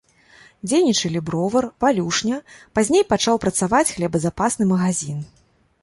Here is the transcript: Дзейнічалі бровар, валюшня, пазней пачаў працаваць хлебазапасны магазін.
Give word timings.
Дзейнічалі 0.69 1.19
бровар, 1.27 1.67
валюшня, 1.85 2.41
пазней 2.79 3.03
пачаў 3.13 3.35
працаваць 3.45 3.87
хлебазапасны 3.95 4.63
магазін. 4.73 5.19